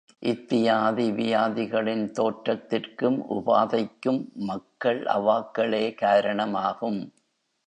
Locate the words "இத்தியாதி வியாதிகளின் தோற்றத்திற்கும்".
0.19-3.19